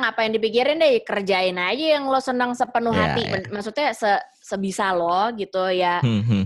[0.00, 3.32] ngapain dipikirin deh kerjain aja yang lo senang sepenuh Iya, hati iya.
[3.36, 4.10] Ben- maksudnya se
[4.42, 6.44] sebisa lo gitu ya Hmm, hmm.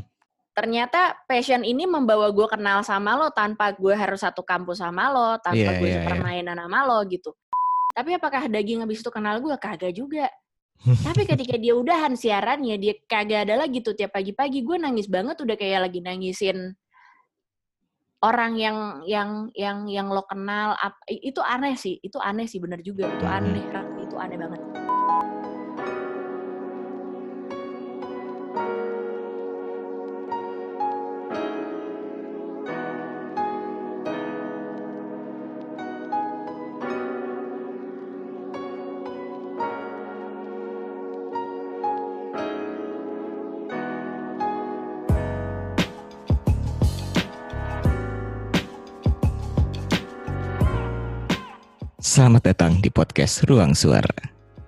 [0.53, 5.39] ternyata passion ini membawa gue kenal sama lo tanpa gue harus satu kampus sama lo
[5.39, 6.07] tanpa Iya, gue iya, iya.
[6.07, 7.31] permainan sama lo gitu
[7.95, 10.27] tapi apakah daging habis itu kenal gue kagak juga
[11.07, 15.35] tapi ketika dia udahan siarannya dia kagak ada lagi tuh tiap pagi-pagi gue nangis banget
[15.43, 16.75] udah kayak lagi nangisin
[18.19, 20.75] orang yang yang yang yang lo kenal
[21.07, 23.37] itu aneh sih itu aneh sih bener juga itu Hmm.
[23.39, 23.87] aneh Rak.
[24.03, 24.61] itu aneh banget
[52.19, 54.11] Selamat datang di podcast Ruang Suara.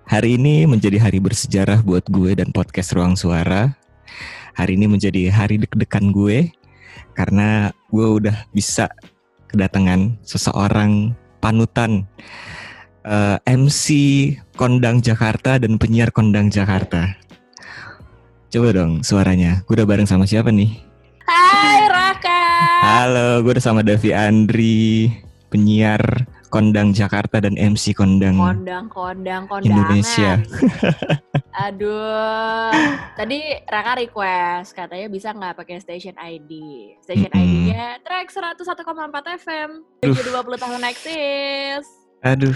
[0.06, 3.74] Hari ini menjadi hari bersejarah buat gue dan podcast Ruang Suara.
[4.54, 6.54] Hari ini menjadi hari deg-degan gue
[7.18, 8.86] karena gue udah bisa
[9.50, 11.10] kedatangan seseorang
[11.42, 12.06] panutan
[13.02, 13.90] eh, MC
[14.54, 17.18] Kondang Jakarta dan penyiar Kondang Jakarta.
[18.46, 19.66] Coba dong suaranya.
[19.66, 20.70] Gue udah bareng sama siapa nih?
[21.26, 22.42] Hai Raka
[22.78, 25.10] Halo, gue udah sama Davi Andri,
[25.50, 30.42] penyiar Kondang Jakarta dan MC Kondang kondang kondang kondangan Indonesia.
[31.64, 32.74] aduh
[33.14, 33.38] tadi
[33.70, 36.50] Raka request katanya bisa nggak pakai station ID
[37.02, 37.70] station Mm-mm.
[37.70, 39.70] ID-nya track 101,4 FM
[40.02, 40.14] Duh.
[40.14, 41.84] 20 tahun eksis
[42.20, 42.52] Aduh,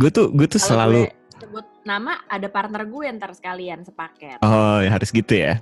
[0.00, 4.40] gue tuh gue tuh Kalau selalu gue sebut nama ada partner gue ntar sekalian sepaket
[4.40, 5.60] oh ya harus gitu ya.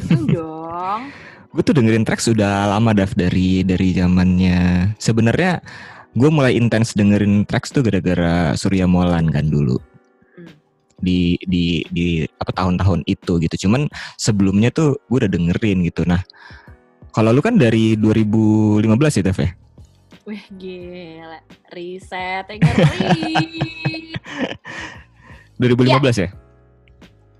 [0.34, 1.10] Dong
[1.50, 4.94] Gue tuh dengerin track sudah lama Dav dari dari zamannya.
[5.02, 5.58] Sebenarnya
[6.14, 9.78] gue mulai intens dengerin tracks tuh gara-gara Surya Molan kan dulu
[10.34, 10.50] Hmm.
[10.98, 13.66] di di di apa tahun-tahun itu gitu.
[13.66, 16.02] Cuman sebelumnya tuh gue udah dengerin gitu.
[16.06, 16.22] Nah,
[17.10, 18.86] kalau lu kan dari 2015
[19.18, 19.50] ya Dav ya?
[20.28, 21.40] Wih gila
[21.72, 23.48] riset ngeri
[25.58, 26.28] 2015 ya?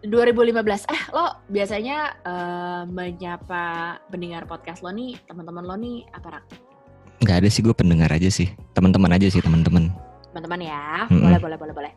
[0.01, 3.65] 2015 eh lo biasanya eh, menyapa
[4.09, 6.45] pendengar podcast lo nih teman-teman lo nih apa rak
[7.21, 8.49] Nggak ada sih gue pendengar aja sih.
[8.73, 9.93] Teman-teman aja sih teman-teman.
[10.31, 11.27] teman-teman ya Mm-mm.
[11.27, 11.93] boleh boleh boleh boleh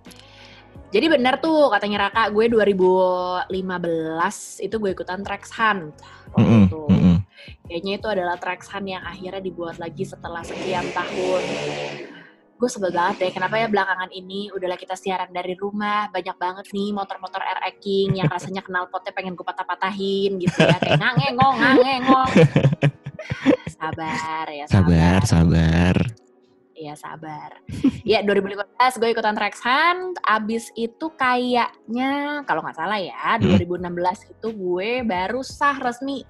[0.90, 3.54] jadi benar tuh katanya Raka gue 2015
[4.66, 5.94] itu gue ikutan Trax Hunt
[6.34, 7.18] waktu Mm-mm, itu mm-mm.
[7.70, 11.44] kayaknya itu adalah Trax Hunt yang akhirnya dibuat lagi setelah sekian tahun
[12.58, 16.66] gue sebel banget deh kenapa ya belakangan ini udahlah kita siaran dari rumah banyak banget
[16.74, 21.56] nih motor-motor air king yang rasanya kenal potnya pengen gue patah-patahin gitu ya kayak ngangengong
[21.62, 22.30] ngangengong
[23.70, 25.96] sabar ya Sabar, sabar.
[26.74, 27.52] Iya sabar.
[28.04, 30.20] Iya 2015 gue ikutan Trax Hunt.
[30.20, 32.12] Abis itu kayaknya
[32.44, 33.56] kalau nggak salah ya Hmm.
[33.56, 33.88] 2016
[34.30, 36.28] itu gue baru sah resmi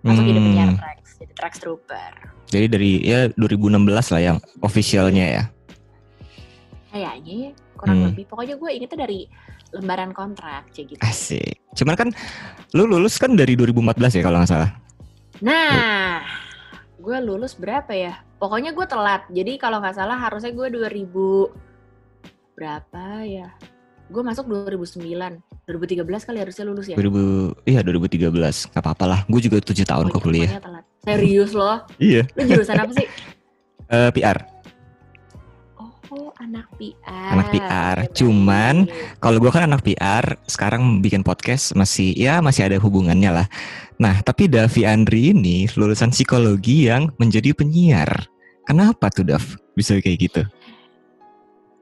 [0.00, 2.12] masuk jadi Hmm, penyiar Trax, jadi Trax Trooper.
[2.48, 3.76] Jadi dari ya 2016
[4.08, 5.44] lah yang officialnya ya.
[6.88, 8.06] Kayaknya ya kurang Hmm.
[8.10, 8.24] lebih.
[8.26, 9.20] Pokoknya gue ingetnya dari
[9.70, 11.00] lembaran kontrak kayak gitu.
[11.04, 11.60] Asik.
[11.76, 12.08] Cuman kan
[12.72, 14.70] lu lulus kan dari 2014 ya kalau nggak salah.
[15.38, 16.22] Nah,
[16.98, 18.18] gue lulus berapa ya?
[18.38, 19.22] Pokoknya gue telat.
[19.30, 21.50] Jadi kalau nggak salah harusnya gue 2000
[22.54, 23.48] berapa ya?
[24.08, 25.04] Gue masuk 2009,
[25.68, 26.96] 2013 kali harusnya lulus ya.
[26.96, 28.72] 2000 iya 2013.
[28.72, 29.20] Gak apa-apa lah.
[29.28, 30.62] Gue juga 7 tahun kok Pokoknya- kuliah.
[30.62, 30.84] telat.
[31.04, 31.84] Serius loh?
[32.00, 32.26] Iya.
[32.34, 33.06] Lu jurusan apa sih?
[33.88, 34.36] Eh, PR.
[36.08, 37.28] Oh, anak PR.
[37.36, 37.96] Anak PR.
[38.08, 38.88] Oke, Cuman.
[39.20, 43.46] Kalau gue kan anak PR, sekarang bikin podcast masih ya masih ada hubungannya lah.
[44.00, 48.08] Nah, tapi Davi Andri ini lulusan psikologi yang menjadi penyiar.
[48.64, 49.44] Kenapa tuh Dav
[49.76, 50.42] bisa kayak gitu?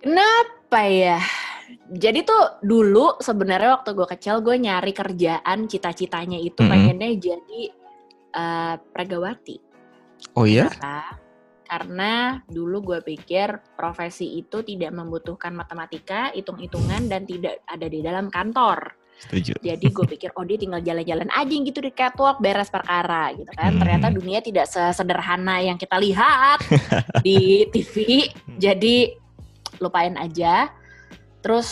[0.02, 1.22] Kenapa ya?
[1.86, 6.70] Jadi tuh dulu sebenarnya waktu gue kecil gue nyari kerjaan cita-citanya itu Mm-mm.
[6.70, 7.62] pengennya jadi
[8.34, 9.56] eh, pregawati.
[10.34, 10.66] Oh ya?
[10.66, 11.25] Kenapa?
[11.66, 18.30] Karena dulu gue pikir profesi itu tidak membutuhkan matematika, hitung-hitungan, dan tidak ada di dalam
[18.30, 18.94] kantor.
[19.16, 19.56] Setuju.
[19.64, 23.74] Jadi gue pikir, oh dia tinggal jalan-jalan aja gitu di catwalk, beres perkara gitu kan.
[23.74, 23.80] Hmm.
[23.80, 26.60] Ternyata dunia tidak sesederhana yang kita lihat
[27.24, 28.28] di TV.
[28.60, 29.16] Jadi
[29.80, 30.68] lupain aja.
[31.40, 31.68] Terus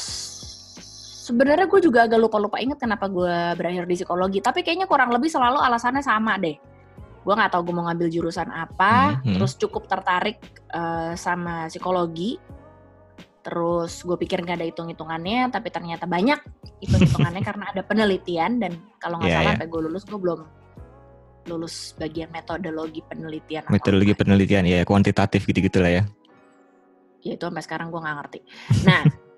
[1.24, 4.40] sebenarnya gue juga agak lupa-lupa inget kenapa gue berakhir di psikologi.
[4.40, 6.56] Tapi kayaknya kurang lebih selalu alasannya sama deh.
[7.24, 9.18] Gue nggak tahu gue mau ngambil jurusan apa.
[9.18, 9.34] Hmm, hmm.
[9.40, 10.38] Terus cukup tertarik
[10.70, 12.36] eh, sama psikologi.
[13.44, 16.40] Terus gue pikir nggak ada hitung-hitungannya, tapi ternyata banyak
[16.80, 20.40] hitung-hitungannya karena ada penelitian dan kalau nggak Iya, salah sampai gue lulus gue belum
[21.44, 23.68] lulus bagian metodologi penelitian.
[23.68, 26.04] Metodologi penelitian ya kuantitatif gitu-gitu lah ya.
[27.24, 28.40] ya itu sampai sekarang gue nggak ngerti.
[28.84, 29.00] Nah,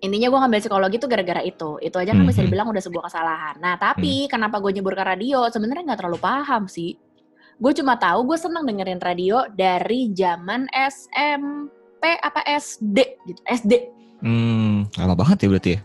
[0.00, 1.76] intinya gue ngambil psikologi itu gara-gara itu.
[1.78, 2.46] Itu aja kan bisa Mhm.
[2.46, 3.54] dibilang udah sebuah kesalahan.
[3.56, 5.44] Nah, tapi kenapa gue nyebur ke radio?
[5.46, 6.96] Sebenarnya nggak terlalu paham sih.
[7.56, 11.68] Gue cuma tahu gue seneng dengerin radio dari zaman SMP
[12.16, 13.40] apa SD gitu.
[13.44, 13.72] SD.
[14.20, 15.80] Hmm, lama banget ya berarti ya.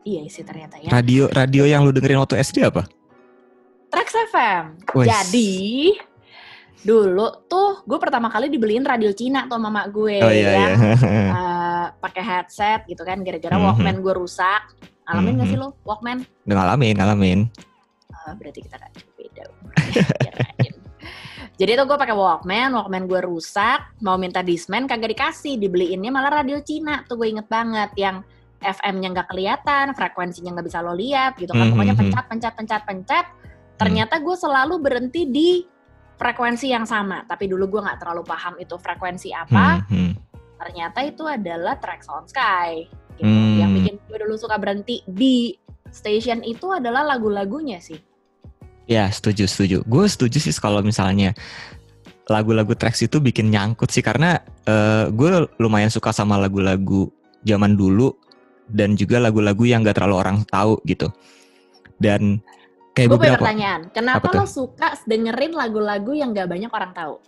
[0.00, 0.88] Iya sih ternyata ya.
[0.88, 2.84] Radio radio yang lu dengerin waktu SD apa?
[3.88, 4.64] Trax FM.
[4.94, 5.08] Wes.
[5.08, 5.92] Jadi
[6.80, 10.96] dulu tuh gue pertama kali dibeliin radio Cina tuh mama gue Oh iya yang iya.
[11.28, 11.49] eh,
[11.98, 13.64] pakai headset gitu kan gara-gara Mhm.
[13.64, 14.62] Walkman gue rusak.
[15.10, 15.52] Ngalamin gak Mhm.
[15.52, 16.18] sih lo Walkman?
[16.46, 17.40] Udah ngalamin, ngalamin.
[18.10, 19.42] Oh, berarti kita gak jauh beda.
[21.60, 26.40] Jadi tuh gue pakai Walkman, Walkman gue rusak, mau minta Discman kagak dikasih, dibeliinnya malah
[26.40, 27.04] radio Cina.
[27.04, 28.24] Tuh gue inget banget yang
[28.60, 31.68] FM-nya nggak kelihatan, frekuensinya nggak bisa lo lihat gitu kan.
[31.68, 32.00] Mhm, Pokoknya mhm.
[32.00, 33.26] pencet, pencet, pencet, pencet.
[33.76, 35.64] Ternyata gue selalu berhenti di
[36.16, 37.24] frekuensi yang sama.
[37.28, 39.84] Tapi dulu gue nggak terlalu paham itu frekuensi apa.
[39.88, 40.12] Hmm, hmm.
[40.60, 42.84] Ternyata itu adalah Track Sound Sky.
[43.16, 43.24] Gitu.
[43.24, 43.56] Hmm.
[43.56, 45.56] Yang bikin gue dulu suka berhenti di
[45.88, 47.98] station itu adalah lagu-lagunya sih.
[48.84, 49.78] Ya, setuju, setuju.
[49.86, 51.32] Gue setuju sih kalau misalnya
[52.30, 57.10] lagu-lagu tracks itu bikin nyangkut sih karena eh, gue lumayan suka sama lagu-lagu
[57.42, 58.14] zaman dulu
[58.70, 61.10] dan juga lagu-lagu yang gak terlalu orang tahu gitu.
[61.98, 62.38] Dan
[62.94, 67.18] kayak Gue punya beberapa pertanyaan, kenapa lo suka dengerin lagu-lagu yang gak banyak orang tahu?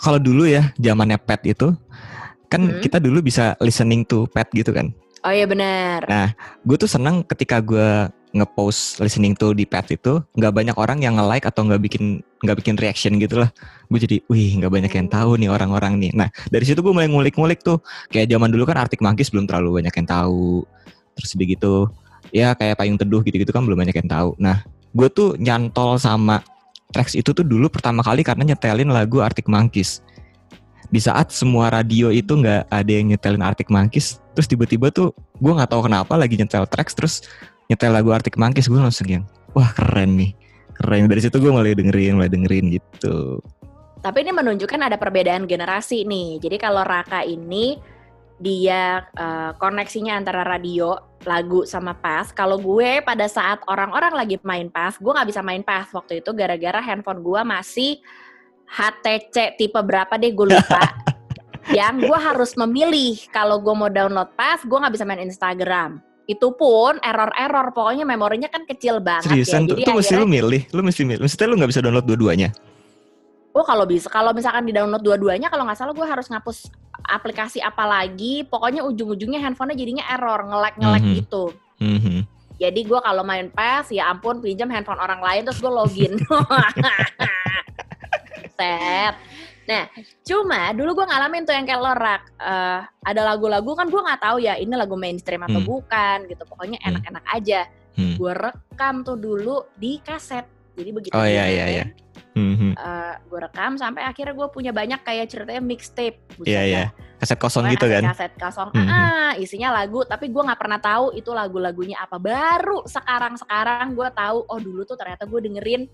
[0.00, 1.72] Kalau dulu ya zamannya pet itu
[2.46, 2.78] kan Hmm.
[2.78, 4.94] kita dulu bisa listening to pet gitu kan.
[5.26, 6.06] Oh iya benar.
[6.06, 6.30] Nah,
[6.62, 11.18] gue tuh senang ketika gue ngepost listening to di pet itu nggak banyak orang yang
[11.18, 13.50] nge-like atau nggak bikin nggak bikin reaction gitu lah.
[13.90, 16.14] Gue jadi, wih nggak banyak yang tahu nih orang-orang nih.
[16.14, 17.82] Nah dari situ gue mulai ngulik-ngulik tuh.
[18.12, 20.62] Kayak zaman dulu kan Arctic Monkeys belum terlalu banyak yang tahu.
[21.18, 21.90] Terus begitu,
[22.30, 24.38] ya kayak Payung Teduh gitu-gitu kan belum banyak yang tahu.
[24.38, 24.62] Nah
[24.94, 26.38] gue tuh nyantol sama
[26.94, 30.02] tracks itu tuh dulu pertama kali karena nyetelin lagu Arctic Monkeys.
[30.86, 35.52] Di saat semua radio itu nggak ada yang nyetelin Arctic Monkeys, terus tiba-tiba tuh gue
[35.52, 37.24] nggak tahu kenapa lagi nyetel tracks terus
[37.72, 39.24] nyetel lagu Arctic Monkeys gue langsung yang
[39.56, 40.32] wah keren nih
[40.76, 43.40] keren dari situ gue mulai dengerin mulai dengerin gitu
[43.96, 46.38] Tapi ini menunjukkan ada perbedaan generasi nih.
[46.38, 47.74] Jadi kalau Raka ini
[48.36, 52.28] dia eh, koneksinya antara radio, lagu sama pas.
[52.30, 56.30] Kalau gue pada saat orang-orang lagi main pas, gue nggak bisa main pas waktu itu
[56.36, 58.00] gara-gara handphone gue masih
[58.66, 60.82] HTC tipe berapa deh gue lupa.
[61.78, 66.04] yang gue harus memilih kalau gue mau download pas, gue nggak bisa main Instagram.
[66.26, 69.68] Itu pun error-error, pokoknya memorinya kan kecil banget seriusan ya.
[69.70, 72.50] tuh, tuh mesti lu milih lu mesti milih maksudnya lu nggak bisa download dua-duanya
[73.56, 76.68] Oh kalau bisa, kalau misalkan di download dua-duanya, kalau nggak salah gue harus ngapus
[77.06, 78.42] aplikasi apa lagi.
[78.42, 81.14] Pokoknya ujung-ujungnya handphonenya jadinya error, nge-lag-nge-lag Mhm.
[81.16, 81.44] gitu.
[81.78, 82.16] Mhm.
[82.56, 86.16] Jadi gue kalau main PES, ya ampun pinjam handphone orang lain terus gue login.
[88.56, 89.14] Set.
[89.66, 89.84] Nah,
[90.22, 92.22] cuma dulu gue ngalamin tuh yang kayak lorak.
[92.38, 95.68] Eh, ada lagu-lagu kan gue nggak tahu ya ini lagu mainstream atau Hmm.
[95.68, 96.42] bukan gitu.
[96.46, 96.88] Pokoknya Hmm.
[96.94, 97.60] enak-enak aja.
[97.98, 98.14] Hmm.
[98.14, 100.46] Gue rekam tuh dulu di kaset.
[100.76, 101.84] Jadi begitu Oh, gue iya, iya,
[102.36, 102.76] main, iya.
[102.76, 103.24] Mhm.
[103.26, 106.20] gue rekam sampai akhirnya gue punya banyak kayak ceritanya mixtape.
[106.42, 106.64] Iya, dah.
[106.64, 106.84] iya.
[107.16, 108.88] kaset kosong gitu kan kaset kosong Mhm.
[108.88, 114.04] ah, isinya lagu tapi gue nggak pernah tahu itu lagu-lagunya apa baru sekarang sekarang gue
[114.12, 115.88] tahu oh dulu tuh ternyata gue dengerin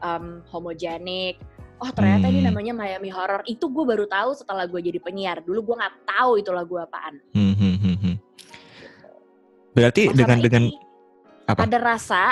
[0.00, 1.36] um, homogenic
[1.76, 2.48] oh ternyata ini Hmm.
[2.48, 6.40] namanya Miami Horror itu gue baru tahu setelah gue jadi penyiar dulu gue nggak tahu
[6.40, 8.12] itu lagu apaan Mhm, mhm.
[9.72, 10.76] berarti Oh, dengan dengan ini
[11.44, 11.68] apa?
[11.68, 12.22] ada rasa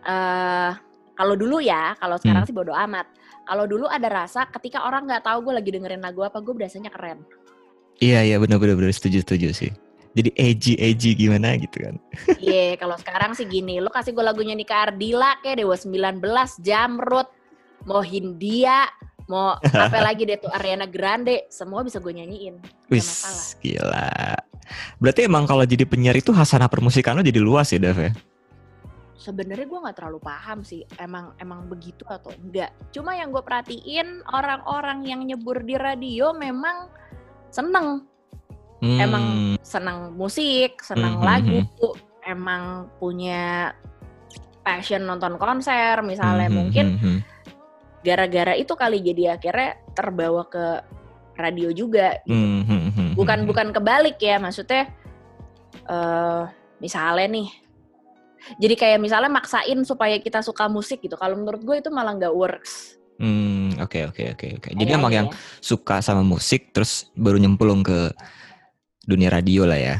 [0.00, 0.70] eh
[1.18, 2.50] kalau dulu ya kalau sekarang Hmm.
[2.50, 3.10] sih bodo amat
[3.42, 6.94] kalau dulu ada rasa ketika orang nggak tahu gue lagi dengerin lagu apa gue biasanya
[6.94, 7.26] keren
[7.98, 9.70] iya iya benar benar benar setuju setuju sih
[10.14, 11.94] jadi edgy edgy gimana gitu kan
[12.42, 16.22] Iya, kalau sekarang sih gini, lu kasih gue lagunya Nika Ardila kayak Dewa 19,
[16.58, 17.28] Jamrut,
[17.84, 18.88] mau Hindia,
[19.28, 22.56] mau apa lagi deh tuh Ariana Grande, semua bisa gue nyanyiin.
[22.88, 24.34] Wis, gila.
[24.98, 28.10] Berarti emang kalau jadi penyiar itu hasanah permusikan lo jadi luas ya, Dev ya?
[29.28, 32.72] Sebenarnya gue nggak terlalu paham sih, emang emang begitu atau enggak.
[32.96, 36.88] Cuma yang gue perhatiin orang-orang yang nyebur di radio memang
[37.52, 38.08] seneng,
[38.78, 39.24] Hmm, emang
[39.58, 41.58] seneng musik, seneng Mhm, lagu,
[42.22, 43.74] emang punya
[44.62, 47.18] passion nonton konser misalnya mhm, mungkin mhm.
[48.04, 50.84] gara-gara itu kali jadi akhirnya terbawa ke
[51.40, 52.36] radio juga gitu.
[52.36, 53.48] Hmm, hmm, hmm, bukan hmm.
[53.48, 54.92] bukan kebalik ya maksudnya
[55.88, 56.42] eh
[56.78, 57.48] misalnya nih
[58.56, 62.32] jadi kayak misalnya maksain supaya kita suka musik gitu kalau menurut gue itu malah nggak
[62.32, 64.68] works Hmm, oke oke oke oke.
[64.72, 65.34] Jadi emang yang ya.
[65.58, 68.14] suka sama musik terus baru nyemplung ke
[69.02, 69.96] dunia radio lah ya.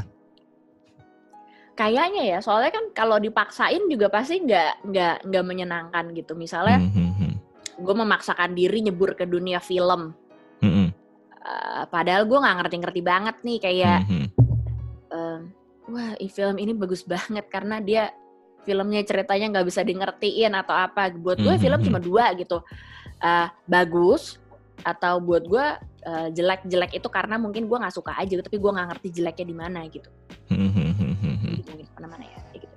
[1.73, 6.91] kayaknya ya soalnya kan kalau dipaksain juga pasti nggak nggak nggak menyenangkan gitu misalnya Hmm,
[6.91, 7.33] hmm, hmm.
[7.77, 10.15] gue memaksakan diri nyebur ke dunia film
[10.59, 10.89] Hmm, hmm.
[11.39, 14.25] Uh, padahal gue nggak ngerti-ngerti banget nih kayak Mhm.
[15.09, 15.41] um,
[15.89, 18.11] wah i- film ini bagus banget karena dia
[18.63, 21.11] filmnya ceritanya nggak bisa di ngertiin atau apa.
[21.13, 21.85] Buat gue Mhm, film mhm.
[21.87, 22.63] cuma dua gitu.
[23.19, 24.39] Uh, bagus
[24.79, 25.65] atau buat gue
[26.07, 29.55] uh, jelek-jelek itu karena mungkin gue nggak suka aja tapi gue nggak ngerti jeleknya di
[29.55, 30.09] mana gitu.
[31.99, 32.75] Mana-mana ya kayak gitu.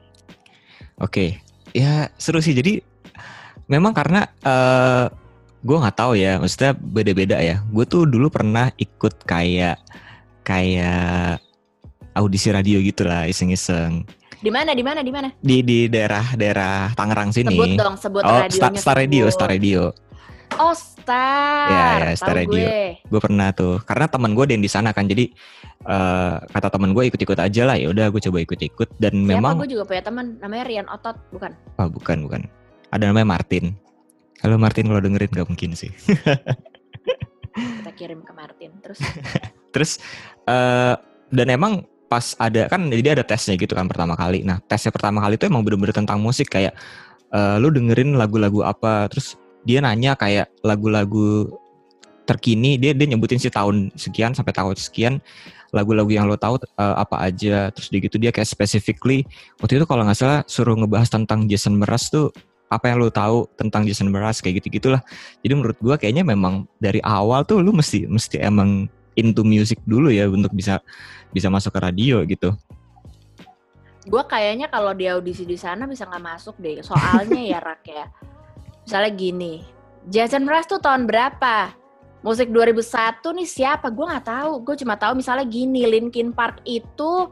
[0.99, 1.27] Oke,
[1.71, 2.55] ya seru sih.
[2.55, 2.83] Jadi
[3.71, 5.07] memang karena eh
[5.63, 7.63] gue nggak tahu ya, maksudnya beda-beda ya.
[7.71, 9.79] Gue tuh dulu pernah ikut kayak
[10.43, 11.39] kayak
[12.19, 14.03] audisi radio gitu lah, iseng-iseng
[14.43, 17.55] di mana di mana di mana di di daerah-daerah Tangerang sini.
[17.55, 19.25] sebut dong sebut oh, radionya Star, Star Radio.
[19.31, 19.83] Star Radio.
[20.59, 22.63] oh Star Ya, ya, Star Tahu Radio.
[22.63, 22.83] gue.
[23.09, 25.27] Gue pernah tuh, karena teman gue ada yang di sana kan, jadi
[25.83, 27.75] eh kata teman gue ikut-ikut aja lah.
[27.75, 29.31] Ya udah, gue coba ikut-ikut dan Siapa?
[29.35, 32.43] memang gue juga punya teman namanya Rian Otot bukan Ah, bukan, bukan.
[32.91, 33.75] Ada namanya Martin.
[34.39, 35.91] Kalau Martin kalau dengerin gak mungkin sih.
[37.53, 38.99] kita kirim ke Martin terus
[39.73, 39.93] Terus
[40.45, 40.95] eh
[41.29, 44.45] dan emang pas ada kan jadi ada tesnya gitu kan pertama kali.
[44.45, 46.77] Nah tesnya pertama kali itu emang bener-bener tentang musik kayak
[47.33, 49.09] eh, lu dengerin lagu-lagu apa.
[49.09, 51.49] Terus dia nanya kayak lagu-lagu
[52.29, 55.15] terkini dia dia nyebutin sih tahun sekian sampai tahun sekian
[55.73, 59.25] lagu-lagu yang lo tahu eh, apa aja terus dia gitu dia kayak specifically
[59.59, 62.29] waktu itu kalau nggak salah suruh ngebahas tentang Jason Mraz tuh
[62.69, 65.01] apa yang lo tahu tentang Jason Mraz kayak gitu gitulah
[65.41, 70.09] jadi menurut gua kayaknya memang dari awal tuh lu mesti mesti emang into music dulu
[70.09, 70.81] ya untuk bisa
[71.33, 72.55] bisa masuk ke radio gitu.
[74.07, 76.85] Gue kayaknya kalau di audisi di sana bisa nggak masuk deh.
[76.85, 78.07] Soalnya ya rak ya.
[78.87, 79.55] Misalnya gini
[80.11, 81.75] Jason Mraz tuh tahun berapa?
[82.23, 83.91] Musik 2001 nih siapa?
[83.91, 84.53] Gue nggak tahu.
[84.63, 87.31] Gue cuma tahu misalnya gini Linkin Park itu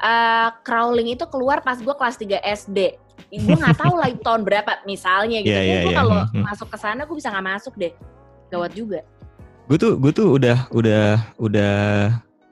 [0.00, 4.42] eh, Crawling itu keluar pas gue kelas 3 SD gue nggak tahu lah itu tahun
[4.46, 5.52] berapa misalnya gitu.
[5.52, 5.98] Iya, iya, gue iya.
[6.00, 6.44] kalau Hmm, hmm.
[6.44, 7.92] masuk ke sana gue bisa nggak masuk deh.
[8.48, 9.00] Gawat juga.
[9.68, 11.04] Gue tuh gue tuh udah udah
[11.36, 11.76] udah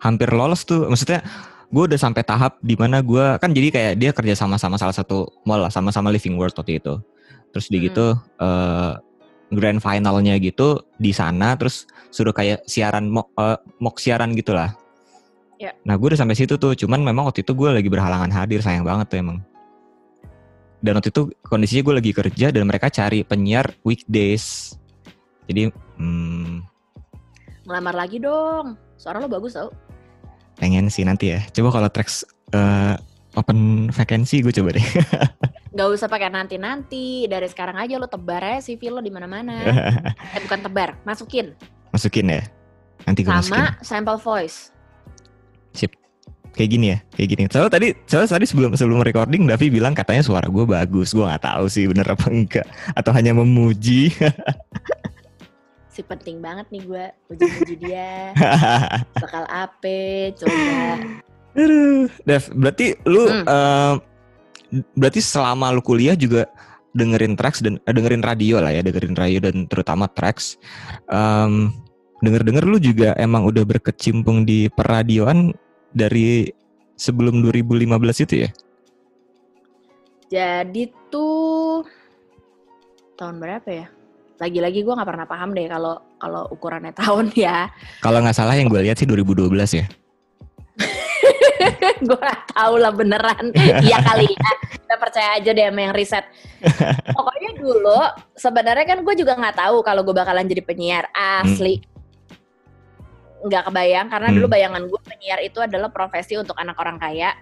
[0.01, 0.89] hampir lolos tuh.
[0.89, 1.23] Maksudnya
[1.67, 4.95] gue udah sampai tahap di mana gue kan jadi kayak dia kerja sama sama salah
[4.95, 7.01] satu mall lah sama-sama Living World waktu itu.
[7.51, 7.87] Terus di Hmm.
[7.91, 8.07] gitu
[8.43, 8.93] eh,
[9.55, 14.75] grand finalnya gitu di sana terus suruh kayak siaran mock, eh, mock siaran gitulah
[15.57, 15.73] Ya.
[15.89, 18.85] nah gue udah sampai situ tuh cuman memang waktu itu gue lagi berhalangan hadir sayang
[18.85, 19.39] banget tuh emang.
[20.85, 24.77] Dan waktu itu kondisinya gue lagi kerja dan mereka cari penyiar weekdays.
[25.49, 26.61] Jadi hmm,
[27.65, 28.77] ngelamar lagi dong.
[29.01, 29.73] Suara lo bagus tau
[30.57, 31.41] pengen sih nanti ya.
[31.53, 32.95] Coba kalau tracks eh,
[33.37, 34.87] open vacancy gue coba deh.
[35.77, 39.29] Nggak usah pakai nanti nanti dari sekarang aja lo tebar aja CV lo di mana
[39.29, 39.61] mana
[40.35, 41.53] eh bukan tebar masukin.
[41.93, 42.43] Masukin ya?
[43.05, 43.61] Nanti gue masukin.
[43.61, 44.73] sama sample voice.
[46.57, 47.43] Kayak gini ya kayak gini.
[47.53, 51.13] Soalnya tadi soalnya tadi sebelum sebelum recording Davi bilang katanya suara gue bagus.
[51.13, 52.65] Gue nggak tahu sih bener apa enggak.
[52.97, 54.09] Atau hanya memuji
[55.97, 58.37] si penting banget nih gue puji-puji dia
[59.25, 61.01] bakal ape coba
[61.57, 63.49] Aduh, Dev, berarti lu Hmm.
[63.49, 63.95] eh,
[64.93, 66.45] berarti selama lu kuliah juga
[66.93, 70.61] dengerin tracks dan eh, dengerin radio lah ya, dengerin radio dan terutama tracks.
[71.09, 71.73] Em,
[72.21, 75.57] denger-denger lu juga emang udah berkecimpung di peradioan
[75.97, 76.53] dari
[77.01, 78.51] sebelum 2015 itu ya?
[80.27, 81.87] jadi tuh
[83.15, 83.87] tahun berapa ya
[84.37, 87.73] lagi-lagi gue nggak pernah paham deh kalau kalau ukurannya tahun ya.
[88.05, 89.49] Kalau nggak salah yang gue lihat sih 2012
[89.81, 89.87] ya.
[92.07, 93.49] gue gak tahu lah beneran.
[93.57, 94.51] Iya kali ya.
[94.77, 96.25] Kita percaya aja deh sama yang riset.
[97.17, 98.01] Pokoknya dulu
[98.37, 101.09] sebenarnya kan gue juga nggak tahu kalau gue bakalan jadi penyiar.
[101.17, 101.81] Asli.
[103.41, 104.55] Nggak kebayang karena dulu Hmm.
[104.55, 107.33] bayangan gue penyiar itu adalah profesi untuk anak orang kaya.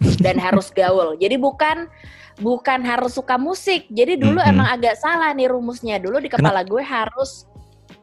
[0.00, 1.16] Dan harus gaul.
[1.20, 1.88] Jadi bukan
[2.36, 4.50] bukan harus suka musik jadi dulu Mhm.
[4.52, 7.48] emang agak salah nih rumusnya dulu di kepala gue harus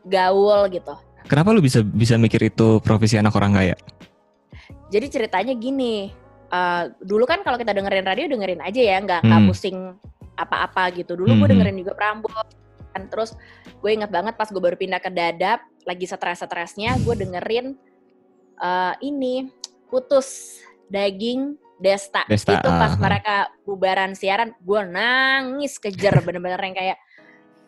[0.04, 3.76] gaul gitu Kenapa lu bisa bisa mikir itu profesi anak orang kaya?
[4.92, 6.12] Jadi ceritanya gini,
[6.52, 9.50] eh, dulu kan kalau kita dengerin radio dengerin aja ya, nggak nggak Hmm.
[9.50, 9.78] pusing
[10.36, 11.16] apa-apa gitu.
[11.16, 11.52] Dulu gue Mhm.
[11.56, 12.52] dengerin juga Prambors.
[12.92, 13.34] Kan terus
[13.80, 17.80] gue ingat banget pas gue baru pindah ke Dadap, lagi stres-stresnya gue dengerin
[18.60, 19.50] eh, ini
[19.88, 22.24] putus daging Desta.
[22.32, 23.02] Desta, Itu pas aha.
[23.04, 23.36] mereka
[23.68, 26.98] bubaran siaran, gue nangis kejer bener-bener yang kayak,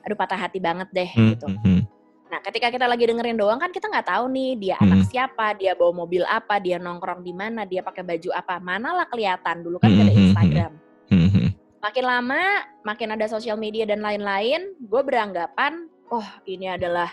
[0.07, 1.47] aduh patah hati banget deh Hmm, gitu.
[1.51, 1.81] hmm, hmm.
[2.25, 4.87] Nah, ketika kita lagi dengerin doang kan kita nggak tahu nih dia Hmm.
[4.87, 8.55] anak siapa, dia bawa mobil apa, dia nongkrong di mana, dia pakai baju apa.
[8.63, 10.71] Manalah kelihatan dulu kan Hmm, ada hmm, hmm, Instagram.
[11.11, 11.49] Hmm, hmm.
[11.83, 12.41] Makin lama,
[12.81, 17.11] makin ada sosial media dan lain-lain, gue beranggapan, oh ini adalah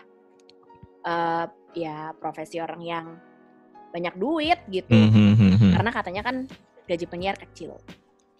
[1.02, 1.44] eh,
[1.74, 3.06] ya profesi orang yang
[3.92, 4.88] banyak duit gitu.
[4.94, 5.76] Hmm, hmm.
[5.76, 6.36] Karena katanya kan
[6.86, 7.78] gaji penyiar kecil,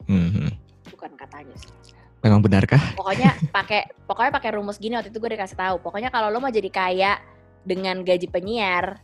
[0.07, 0.51] Hmm, hmm.
[0.91, 1.71] bukan katanya sih.
[2.23, 2.95] Memang benarkah?
[2.95, 5.83] Pokoknya pakai pokoknya pakai rumus gini waktu itu gue dikasih tahu.
[5.83, 7.19] Pokoknya kalau lo mau jadi kaya
[7.63, 8.99] dengan gaji penyiar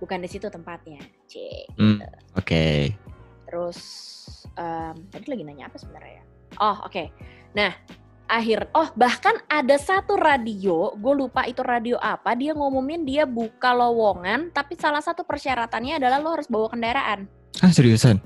[0.00, 2.00] bukan di situ tempatnya cek Hmm,
[2.34, 2.90] Oke.
[3.46, 3.78] terus
[4.56, 6.24] em, tadi lagi nanya apa sebenarnya ya
[6.58, 7.04] oh oke
[7.52, 7.70] nah
[8.26, 13.76] akhir oh bahkan ada satu radio gue lupa itu radio apa dia ngumumin dia buka
[13.76, 17.28] lowongan tapi salah satu persyaratannya adalah lo harus bawa kendaraan
[17.60, 18.16] Ah seriusan?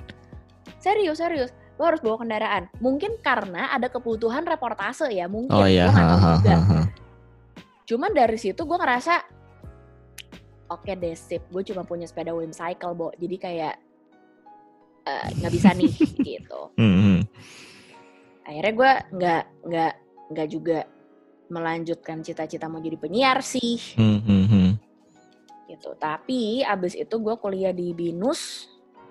[0.85, 5.89] Serius serius lo harus bawa kendaraan mungkin karena ada kebutuhan reportase ya mungkin Oh iya.
[5.89, 6.85] Tahu juga.
[7.85, 9.15] cuman dari situ gue ngerasa
[10.69, 13.75] oke deh sip gue cuma punya sepeda cycle bo jadi kayak
[15.05, 15.93] eh, nggak bisa nih
[16.31, 17.19] gitu Hmm, hmm.
[18.45, 19.93] akhirnya gue nggak nggak
[20.33, 20.79] nggak juga
[21.45, 24.71] melanjutkan cita-cita mau jadi penyiar sih Hmm, hmm, hmm.
[25.69, 28.69] gitu tapi abis itu gue kuliah di binus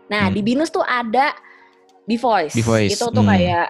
[0.08, 0.34] nah Hmm.
[0.34, 1.34] di binus tuh ada
[2.04, 3.32] di voice The Voice, itu tuh hmm.
[3.32, 3.68] kayak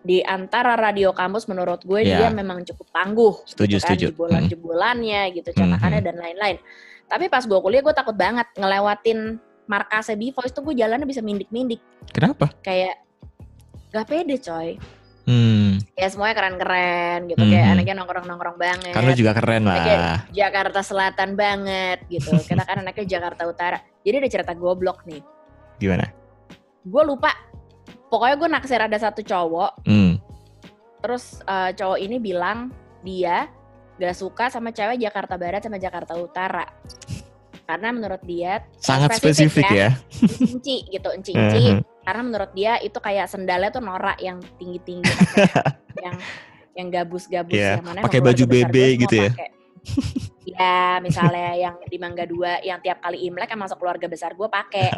[0.00, 2.22] di antara radio kampus menurut gue Ya.
[2.22, 4.06] dia memang cukup tangguh Setuju, gitu kan, setuju.
[4.08, 6.56] jebolan-jebolannya gitu cetakannya dan lain-lain
[7.06, 11.18] tapi pas gue kuliah gue takut banget ngelewatin markasnya di voice tuh gue jalannya bisa
[11.20, 12.54] mindik-mindik Kenapa?
[12.60, 13.02] kayak
[13.90, 14.78] gak pede coy
[15.26, 15.82] Hmm.
[15.98, 17.74] ya semuanya keren-keren gitu kayak Mhm.
[17.74, 20.18] anaknya nongkrong-nongkrong banget Kan lu juga keren Kayak lah.
[20.30, 25.18] Jakarta Selatan banget gitu kita kan anaknya Jakarta Utara jadi ada cerita goblok nih
[25.82, 26.06] Gimana?
[26.80, 27.34] gue lupa
[28.16, 30.16] pokoknya gue naksir ada satu cowok Hmm.
[31.04, 32.72] terus eh, cowok ini bilang
[33.04, 33.52] dia
[33.96, 36.64] gak suka sama cewek Jakarta Barat sama Jakarta Utara
[37.66, 39.90] karena menurut dia Sangat Spesifik spesifik ya.
[40.40, 41.80] enci gitu enci-enci Mhm.
[42.02, 45.04] karena menurut dia itu kayak sendalnya tuh norak yang tinggi-tinggi
[46.04, 46.16] yang
[46.72, 49.30] yang gabus-gabus yang mana emang pakai baju bebe gitu ya?
[50.46, 54.88] ya misalnya yang di Mangga Dua yang tiap kali Imlek masuk keluarga besar gue pakai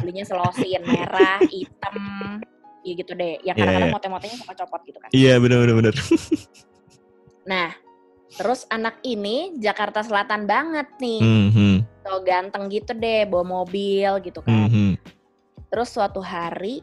[0.00, 1.94] belinya selosin merah hitam
[2.86, 3.96] ya gitu deh yang Iya, kadang-kadang iya.
[3.98, 5.94] mote-motenya suka copot gitu kan Iya bener bener bener.
[7.42, 7.70] nah
[8.32, 14.10] terus anak ini Jakarta Selatan banget nih Hmm, hmm, so ganteng gitu deh bawa mobil
[14.22, 14.94] gitu kan hmm.
[15.66, 16.78] Terus suatu hari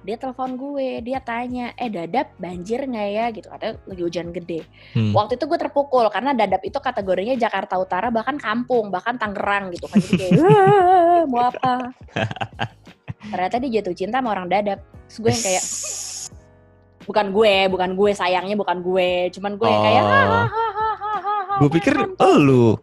[0.00, 4.64] dia telepon gue, dia tanya, eh dadap banjir nggak ya gitu, katanya lagi hujan gede.
[4.96, 5.12] Hmm.
[5.12, 9.92] Waktu itu gue terpukul karena dadap itu kategorinya Jakarta Utara bahkan kampung, bahkan Tangerang gitu
[9.92, 10.00] kan.
[10.00, 11.72] Jadi kayak, "Wah, mau apa?
[13.20, 14.80] Ternyata dia jatuh cinta sama orang dadap.
[15.10, 15.64] Terus gue yang kayak,
[17.04, 20.10] bukan gue, bukan gue sayangnya bukan gue, cuman gue yang kayak, Oh.
[20.48, 21.54] hahaha.
[21.60, 21.94] Gue pikir
[22.40, 22.78] lu.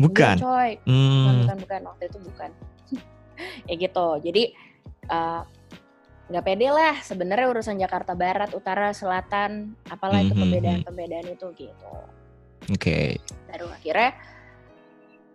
[0.00, 0.36] Bukan.
[0.40, 1.38] coy, bukan, Hmm.
[1.44, 1.80] bukan, bukan.
[1.92, 2.50] Waktu itu bukan.
[3.68, 4.08] ya gitu.
[4.22, 4.42] Jadi
[6.30, 11.92] nggak pede lah sebenarnya urusan Jakarta Barat, Utara, Selatan, apalah itu Mhm, pembedaan-pembedaan itu gitu.
[12.70, 13.18] Oke.
[13.50, 14.14] Baru akhirnya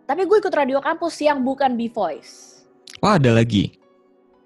[0.06, 2.64] tapi gue ikut radio kampus yang bukan B Voice.
[3.02, 3.76] Wah ada lagi.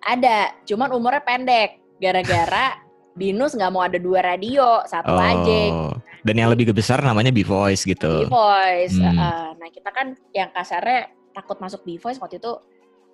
[0.04, 1.80] Ada, cuman umurnya pendek.
[2.00, 2.80] Gara-gara
[3.20, 5.62] Binus nggak mau ada dua radio, satu aja.
[5.76, 5.92] Oh.
[6.24, 8.32] Dan yang lebih besar namanya B Voice B gitu.
[8.32, 8.96] Voice.
[8.96, 9.12] Hmm.
[9.12, 12.56] Uh, nah kita kan yang kasarnya takut masuk B Voice waktu itu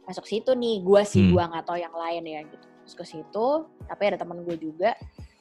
[0.06, 0.86] masuk situ nih.
[0.86, 1.34] Gua sih Hmm.
[1.34, 2.65] gua nggak tahu yang lain ya gitu.
[2.86, 3.48] Terus ke situ,
[3.89, 4.93] tapi ada teman gue juga.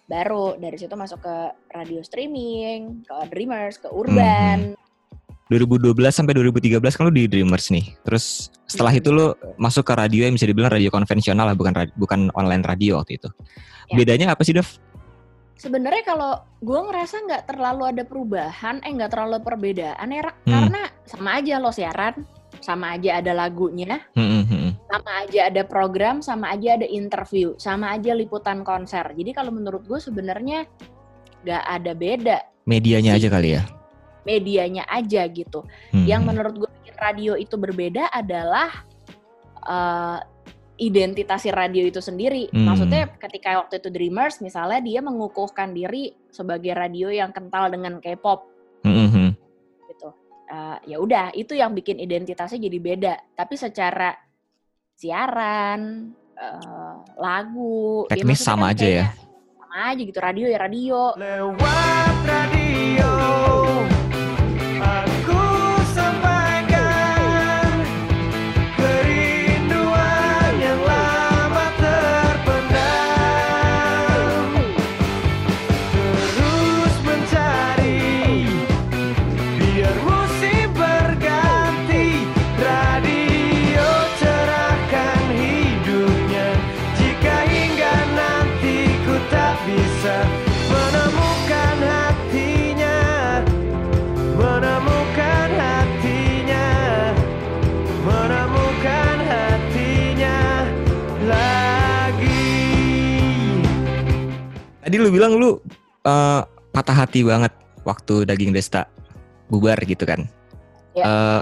[0.08, 1.36] Baru dari situ masuk ke
[1.76, 4.72] radio streaming, ke Dreamers, ke Urban.
[5.52, 7.92] 2012 sampai 2013 kan lu di Dreamers nih.
[8.00, 9.00] Terus setelah Hmm.
[9.04, 9.26] itu lu
[9.60, 13.28] masuk ke radio yang bisa dibilang radio konvensional lah, bukan bukan online radio waktu itu.
[13.92, 13.96] Ya.
[14.00, 14.64] Bedanya apa sih, Dev?
[15.54, 16.32] Sebenarnya kalau
[16.64, 20.22] gue ngerasa nggak terlalu ada perubahan, eh nggak terlalu perbedaan ya.
[20.24, 20.32] Hmm.
[20.48, 22.24] karena sama aja lo siaran,
[22.58, 24.70] sama aja ada lagunya, Hmm, hmm, hmm.
[24.88, 29.04] sama aja ada program, sama aja ada interview, sama aja liputan konser.
[29.12, 30.64] Jadi kalau menurut gue sebenarnya
[31.44, 33.62] nggak ada beda, Medianya aja kali ya.
[34.24, 35.64] Medianya aja gitu.
[35.92, 38.84] Hmm, Yang menurut gue bikin radio itu berbeda adalah
[39.64, 40.18] eh,
[40.80, 42.50] identitas si radio itu sendiri.
[42.50, 42.66] Hmm.
[42.66, 48.50] Maksudnya ketika waktu itu Dreamers misalnya dia mengukuhkan diri sebagai radio yang kental dengan K-pop
[48.84, 49.30] Hmm, hmm, hmm.
[49.88, 50.08] gitu.
[50.52, 53.14] Eh, ya udah itu yang bikin identitasnya jadi beda.
[53.32, 54.12] Tapi secara
[54.92, 59.06] siaran, eh, lagu, ya Teknis sama kan aja ya?
[59.56, 61.16] Sama aja gitu radio ya radio.
[61.16, 63.13] Lewat radio
[105.04, 105.60] lu bilang lu
[106.08, 106.40] eh,
[106.72, 107.52] patah hati banget
[107.84, 108.88] waktu daging desta
[109.52, 110.24] bubar gitu kan.
[110.96, 111.04] Ya.
[111.04, 111.40] eh,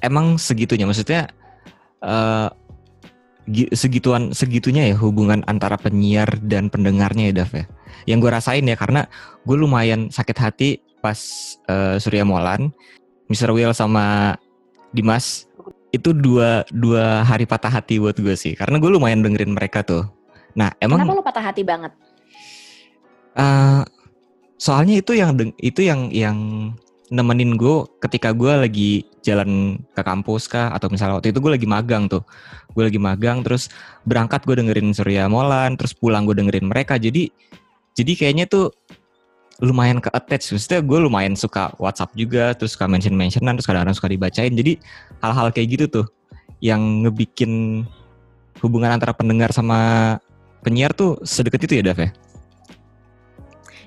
[0.00, 1.28] emang segitunya maksudnya
[3.50, 7.64] gi- segituan segitunya ya hubungan antara penyiar dan pendengarnya ya Dav ya.
[8.08, 9.06] Yang gue rasain ya karena
[9.46, 10.68] gue lumayan sakit hati
[11.02, 11.18] pas
[11.68, 12.70] eh, Surya Molan,
[13.28, 13.50] Mr.
[13.54, 14.34] Will sama
[14.94, 15.46] Dimas
[15.92, 20.08] itu dua dua hari patah hati buat gue sih karena gue lumayan dengerin mereka tuh.
[20.56, 21.92] Nah emang Kenapa lu patah hati banget?
[23.32, 23.82] Eh,
[24.60, 26.38] soalnya itu yang itu yang yang
[27.12, 28.90] nemenin gue ketika gue lagi
[29.24, 30.72] jalan ke kampus kah?
[30.72, 32.24] Atau misalnya waktu itu gue lagi magang tuh.
[32.72, 33.68] Gue lagi magang terus
[34.08, 36.96] berangkat gue dengerin Surya Molan terus pulang gue dengerin mereka.
[36.96, 37.28] Jadi
[37.92, 38.72] jadi kayaknya tuh
[39.60, 40.52] lumayan ke attach.
[40.52, 44.52] Maksudnya gue lumayan suka WhatsApp juga terus suka mention mentionan terus kadang-kadang suka dibacain.
[44.52, 44.80] Jadi
[45.20, 46.06] hal-hal kayak gitu tuh
[46.64, 47.84] yang ngebikin
[48.62, 50.16] hubungan antara pendengar sama
[50.62, 52.14] penyiar tuh sedekat itu ya Dav ya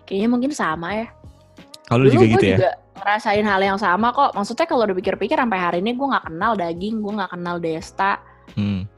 [0.06, 1.08] Kayaknya mungkin sama ya.
[1.86, 4.34] kalau juga gue gitu ya juga ngerasain hal yang sama kok.
[4.34, 8.18] Maksudnya kalau udah pikir-pikir sampai hari ini gue nggak kenal daging, gue nggak kenal Desta,
[8.58, 8.90] Hmm.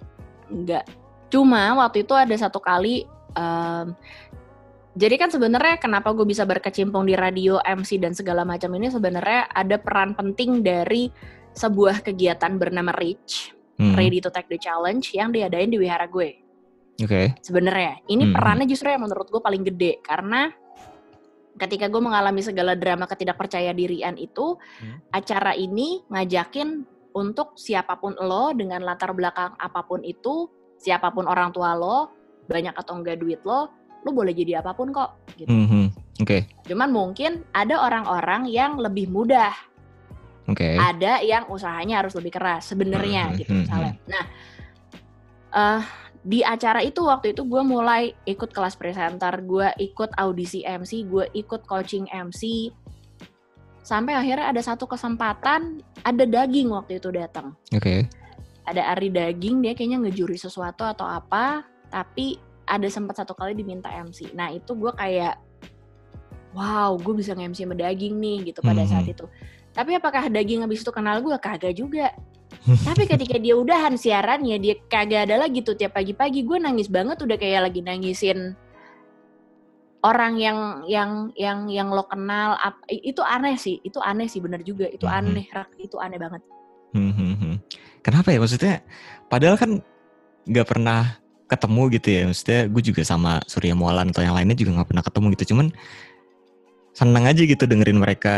[0.48, 0.88] enggak.
[1.28, 3.04] Cuma waktu itu ada satu kali,
[3.36, 3.92] em,
[4.96, 9.52] jadi kan sebenarnya kenapa gue bisa berkecimpung di radio, MC dan segala macam ini sebenarnya
[9.52, 11.12] ada peran penting dari
[11.52, 14.00] sebuah kegiatan bernama Reach, Hmm.
[14.00, 16.40] Ready to Take the Challenge yang diadain di wihara gue.
[16.98, 17.30] Oke.
[17.46, 18.34] sebenarnya ini Hmm.
[18.34, 20.50] perannya justru yang menurut gue paling gede karena
[21.58, 25.02] ketika gue mengalami segala drama ketidakpercaya dirian itu Hmm.
[25.12, 30.46] acara ini ngajakin untuk siapa pun lo dengan latar belakang apa pun itu
[30.78, 32.14] siapa pun orang tua lo
[32.46, 33.74] banyak atau enggak duit lo
[34.06, 35.86] lo boleh jadi apa pun kok gitu Mhm.
[36.22, 36.46] Oke.
[36.70, 39.54] cuman mungkin ada orang-orang yang lebih mudah
[40.48, 40.78] Oke.
[40.78, 43.94] ada yang usahanya harus lebih keras sebenarnya Hmm, gitu hmm, misalnya.
[44.08, 44.26] Nah,
[45.52, 45.82] eh
[46.24, 51.30] di acara itu waktu itu gue mulai ikut kelas presenter, gue ikut audisi MC, gue
[51.34, 52.74] ikut coaching MC,
[53.86, 57.56] sampai akhirnya ada satu kesempatan ada daging waktu itu datang.
[57.72, 58.08] Oke.
[58.68, 62.36] Ada Ari Daging dia kayaknya ngejuri sesuatu atau apa, tapi
[62.68, 64.36] ada sempat satu kali diminta MC.
[64.36, 65.40] Nah itu gue kayak,
[66.52, 68.90] wow gue bisa nge-MC sama daging nih gitu pada Mhm.
[68.92, 69.24] saat itu.
[69.72, 71.38] Tapi apakah daging habis itu kenal gue?
[71.40, 72.12] Kagak juga.
[72.66, 76.44] Tapi ketika dia udahan siarannya, dia kagak ada lagi tuh tiap pagi-pagi.
[76.44, 78.56] Gue nangis banget udah kayak lagi nangisin
[80.04, 82.56] orang yang yang yang yang lo kenal.
[82.58, 84.88] Ap- Itu aneh sih, itu aneh sih bener juga.
[84.88, 85.16] Itu Mhm.
[85.16, 85.70] aneh, Rak.
[85.80, 86.42] itu aneh banget.
[86.96, 87.56] Hmm, hmm, hmm.
[88.02, 88.80] Kenapa ya maksudnya?
[89.28, 89.84] Padahal kan
[90.48, 92.22] nggak pernah ketemu gitu ya.
[92.28, 95.44] Maksudnya gue juga sama Surya Molan atau yang lainnya juga nggak pernah ketemu gitu.
[95.56, 95.68] Cuman
[96.96, 98.36] seneng aja gitu dengerin mereka.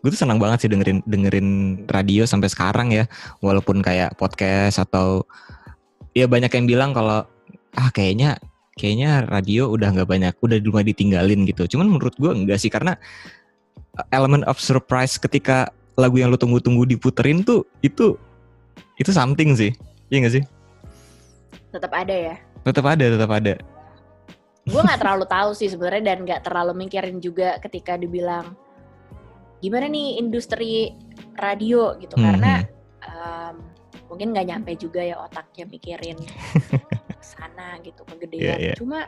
[0.00, 1.48] Gue tuh senang banget sih dengerin dengerin
[1.88, 3.04] radio sampai sekarang ya.
[3.44, 5.24] Walaupun kayak podcast atau
[6.16, 7.24] ya banyak yang bilang kalau
[7.76, 8.40] ah kayaknya
[8.80, 11.76] kayaknya radio udah nggak banyak, udah cuma ditinggalin gitu.
[11.76, 12.96] Cuman menurut gue enggak sih karena
[14.08, 15.68] element of surprise ketika
[16.00, 18.16] lagu yang lu tunggu-tunggu diputerin tuh itu
[18.96, 19.76] itu something sih.
[20.08, 20.44] Iya gak sih?
[21.70, 22.34] Tetap ada ya.
[22.66, 23.54] Tetap ada, tetap ada.
[24.68, 28.52] Gue nggak terlalu tahu sih sebenarnya dan nggak terlalu mikirin juga ketika dibilang
[29.60, 30.96] gimana nih industri
[31.36, 32.52] radio gitu Hmm, karena
[33.00, 33.56] em,
[34.06, 36.18] mungkin nggak nyampe juga ya otaknya mikirin
[37.22, 38.40] sana gitu kegedean.
[38.42, 38.74] Iya, iya.
[38.74, 39.04] Cuma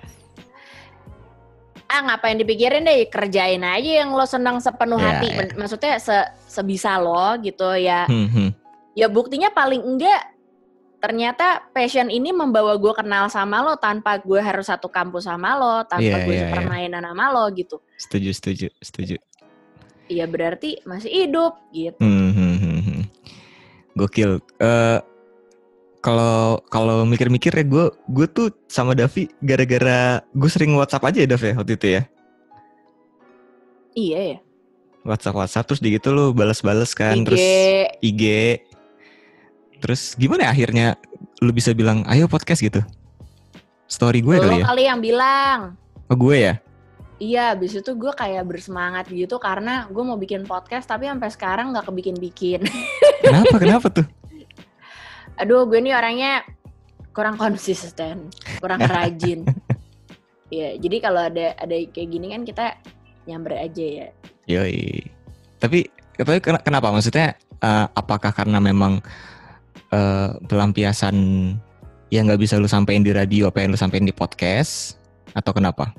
[1.89, 5.27] ah ngapain dipikirin deh kerjain aja yang lo senang sepenuh Iya, hati.
[5.29, 5.37] iya.
[5.39, 8.09] Men- Maksudnya se- sebisa lo gitu ya.
[8.09, 8.51] Hmm, hmm.
[8.93, 10.33] Ya buktinya paling enggak
[10.99, 15.83] ternyata passion ini membawa gue kenal sama lo tanpa gue harus satu kampus sama lo,
[15.83, 16.53] tanpa Iya, gue iya, iya.
[16.55, 17.83] permainan sama lo gitu.
[17.99, 19.17] Setuju, setuju, setuju.
[20.11, 22.01] Iya berarti masih hidup gitu.
[22.03, 23.03] Hmm, hmm, hmm, hmm.
[23.95, 24.43] Gokil.
[24.59, 24.99] Eh
[26.03, 31.29] kalau kalau mikir-mikir ya gue gue tuh sama Davi gara-gara gue sering WhatsApp aja ya
[31.31, 32.03] Dav ya waktu itu ya.
[33.95, 34.39] Iya ya.
[35.07, 37.27] WhatsApp WhatsApp terus di gitu lu balas-balas kan IG.
[37.27, 37.45] terus
[38.03, 38.23] IG.
[39.83, 40.87] Terus gimana ya akhirnya
[41.43, 42.83] lu bisa bilang ayo podcast gitu?
[43.87, 44.67] Story gue lo kali ya?
[44.67, 45.59] kali yang bilang.
[46.11, 46.55] Oh gue ya?
[47.23, 51.71] Iya, abis itu gue kayak bersemangat gitu karena gue mau bikin podcast tapi sampai sekarang
[51.71, 52.67] nggak kebikin-bikin.
[53.23, 53.57] Kenapa?
[53.63, 54.07] Kenapa tuh?
[55.41, 56.43] Aduh, gue nih orangnya
[57.15, 58.27] kurang konsisten,
[58.59, 59.47] kurang rajin.
[60.51, 62.67] Iya, jadi kalau ada ada kayak gini kan kita
[63.31, 64.09] nyamber aja ya.
[64.51, 65.07] Yoi.
[65.63, 65.87] Tapi
[66.19, 66.91] tapi ken- kenapa?
[66.91, 68.99] Maksudnya eh, apakah karena memang
[69.95, 71.15] eh, pelampiasan
[72.11, 74.99] yang nggak bisa lu sampein di radio apa yang lu sampein di podcast
[75.39, 75.95] atau kenapa?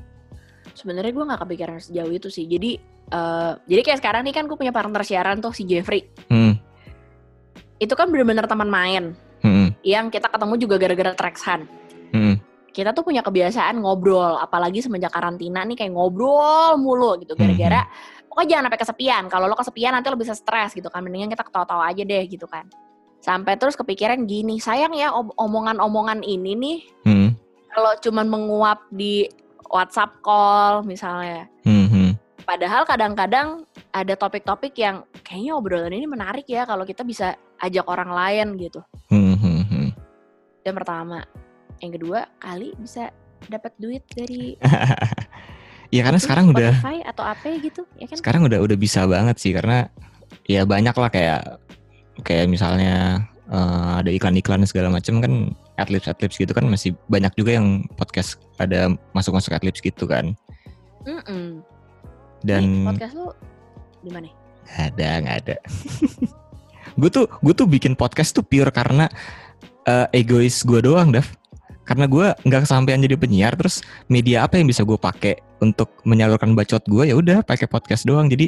[0.84, 2.44] Sebenarnya gue nggak kepikiran sejauh itu sih.
[2.44, 2.76] Jadi
[3.08, 6.04] eh, jadi kayak sekarang nih kan gue punya partner siaran tuh si Jeffrey.
[6.28, 6.60] Hmm.
[7.80, 9.76] Itu kan bener-bener teman main Hmm.
[9.80, 11.64] yang kita ketemu juga gara-gara Traxhan.
[12.12, 12.36] Hmm.
[12.70, 17.86] kita tuh punya kebiasaan ngobrol, apalagi semenjak karantina nih kayak ngobrol mulu gitu, gara-gara
[18.26, 19.24] pokoknya jangan sampai kesepian.
[19.30, 21.06] Kalau lo kesepian nanti lo bisa stres gitu kan.
[21.06, 22.66] Mendingan kita ketawa-tawa aja deh gitu kan.
[23.22, 27.30] Sampai terus kepikiran gini, sayang ya om- omongan-omongan ini nih Hmm.
[27.70, 29.30] kalau cuman menguap di
[29.74, 31.50] WhatsApp call misalnya.
[31.66, 32.14] Hmm.
[32.44, 33.64] Padahal kadang-kadang
[33.96, 37.34] ada topik-topik yang kayaknya obrolan ini menarik ya kalau kita bisa
[37.64, 38.84] ajak orang lain gitu.
[39.10, 39.40] Hmm.
[39.40, 39.64] Hmm.
[39.66, 39.90] hmm.
[40.62, 41.26] Yang pertama.
[41.82, 43.10] Yang kedua, kali bisa
[43.50, 44.56] dapat duit dari
[45.94, 48.18] Ya karena sekarang udah Spotify atau apa gitu, ya kan?
[48.18, 49.86] sekarang udah udah bisa banget sih karena
[50.50, 51.62] ya banyak lah kayak
[52.26, 57.58] kayak misalnya eh, ada iklan-iklan segala macam kan adlibs adlibs gitu kan masih banyak juga
[57.58, 60.38] yang podcast ada masuk-masuk adlibs gitu kan
[61.04, 61.62] Mm-mm.
[62.46, 63.28] dan Nih, podcast lu
[64.04, 64.30] di mana?
[64.80, 65.58] ada nggak ada
[67.00, 69.10] gue tuh gue tuh bikin podcast tuh pure karena
[69.88, 71.28] eh, egois gue doang Dav
[71.84, 76.56] karena gue nggak kesampaian jadi penyiar terus media apa yang bisa gue pakai untuk menyalurkan
[76.56, 78.48] bacot gue ya udah pakai podcast doang jadi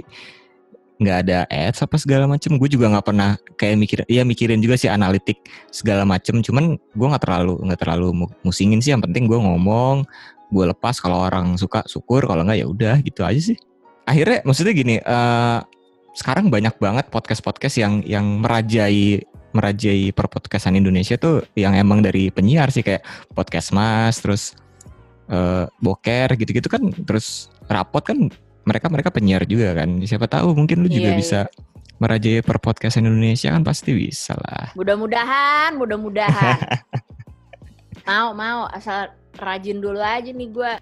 [0.96, 2.56] nggak ada ads apa segala macem.
[2.56, 6.40] Gue juga nggak pernah kayak mikir ya mikirin juga sih analitik segala macem.
[6.40, 8.96] Cuman gue nggak terlalu nggak terlalu mu- musingin sih.
[8.96, 10.08] Yang penting gue ngomong
[10.52, 10.96] gue lepas.
[11.04, 12.24] Kalau orang suka syukur.
[12.24, 13.58] Kalau nggak ya udah gitu aja sih.
[14.08, 15.60] Akhirnya maksudnya gini eh
[16.16, 19.20] sekarang banyak banget podcast-podcast yang yang merajai
[19.52, 22.88] merajai perpodcastan Indonesia tuh yang emang dari penyiar sih.
[22.88, 23.04] Kayak
[23.36, 24.56] podcast Mas terus
[25.28, 26.88] eh boker gitu-gitu kan.
[27.04, 28.32] Terus rapot kan
[28.66, 31.40] mereka mereka penyiar juga kan siapa tahu mungkin lu juga Iya, bisa
[31.96, 36.60] merajai perpodcastan Indonesia kan pasti bisa lah Mudah-mudahan, mudah-mudahan.
[38.10, 40.76] mau, mau, asal rajin dulu aja nih gua.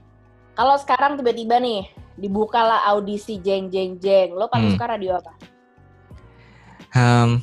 [0.53, 1.85] Kalau sekarang tiba-tiba nih
[2.17, 4.75] dibukalah audisi jeng jeng jeng, lo paling Hmm.
[4.77, 5.33] suka radio apa?
[6.93, 7.41] Hem,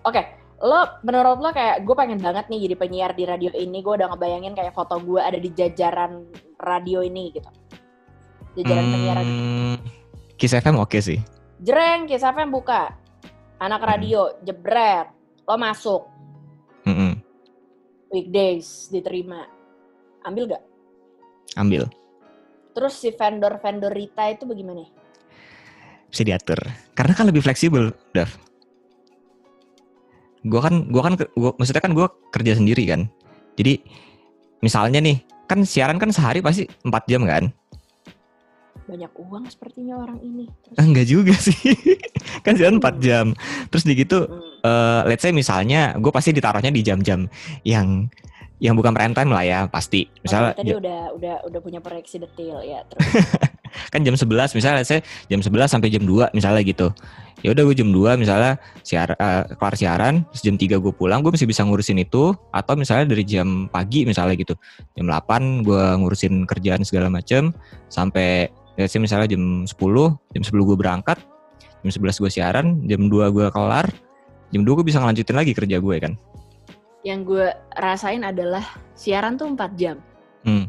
[0.00, 0.24] Oke,
[0.64, 4.08] lo menurut lo kayak gue pengen banget nih jadi penyiar di radio ini, gue udah
[4.12, 6.24] ngebayangin kayak foto gue ada di jajaran
[6.56, 7.48] radio ini gitu.
[8.64, 9.24] Jajaran radio.
[9.24, 9.76] hmm,
[10.36, 11.20] Kiss FM oke sih
[11.60, 12.96] Jreng, Kiss FM buka.
[13.60, 15.12] Anak radio, jebret.
[15.44, 16.08] Lo masuk,
[16.88, 17.20] Mm-mm,
[18.08, 19.44] weekdays, diterima.
[20.24, 20.64] Ambil gak?
[21.58, 21.90] ambil
[22.70, 24.86] Terus si vendor-vendor Rita itu bagaimana?
[26.10, 26.58] bisa diatur
[26.98, 28.28] karena kan lebih fleksibel Dav
[30.42, 33.06] gue kan gua kan gua, maksudnya kan gue kerja sendiri kan
[33.54, 33.78] jadi
[34.60, 37.54] misalnya nih kan siaran kan sehari pasti 4 jam kan
[38.90, 40.50] Banyak uang sepertinya orang ini.
[40.50, 41.54] Terus, Ah, enggak juga sih.
[42.44, 43.26] Kan siaran 4 jam.
[43.70, 47.30] Terus di gitu hmm, eh let's say misalnya gue pasti ditaruhnya di jam-jam
[47.62, 48.10] yang
[48.60, 50.04] yang bukan prime time lah ya pasti.
[50.20, 52.82] Misalnya oke, tadi ja- udah udah udah punya proyeksi detail ya.
[52.90, 53.06] Terus.
[53.88, 55.00] Kan jam 11 misalnya let's say
[55.30, 56.90] jam 11 sampai jam 2 misalnya gitu.
[57.40, 61.24] Ya udah gue jam 2 misalnya siar eh, kelar siaran terus jam 3 gue pulang
[61.24, 62.36] gue masih bisa ngurusin itu.
[62.52, 64.52] Atau misalnya dari jam pagi misalnya gitu.
[64.92, 67.54] Jam 8 gue ngurusin kerjaan segala macem
[67.88, 69.74] sampai let's say misalnya jam 10
[70.36, 71.18] jam 10 gue berangkat
[71.82, 73.86] jam 11 gue siaran jam 2 gue kelar
[74.50, 76.12] jam 2 gue bisa ngelanjutin lagi kerja gue kan
[77.00, 77.48] yang gue
[77.80, 78.60] rasain adalah
[78.92, 79.96] siaran tuh 4 jam.
[80.44, 80.68] Hmm.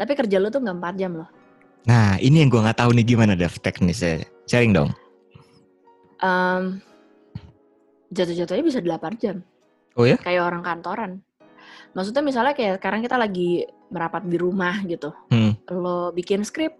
[0.00, 1.28] Tapi kerja lu tuh nggak 4 jam loh.
[1.84, 4.88] nah ini yang gue nggak tahu nih gimana Dev teknisnya sharing dong
[6.24, 6.80] Em,
[8.08, 9.44] jatuh-jatuhnya bisa 8 jam.
[9.92, 10.16] Oh ya?
[10.16, 11.12] Kayak orang kantoran.
[11.92, 15.12] Maksudnya misalnya kayak sekarang kita lagi merapat di rumah gitu.
[15.28, 15.52] Hmm.
[15.68, 16.72] Lo bikin skrip,